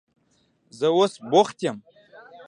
[0.77, 1.77] زه اوس بوخت یم.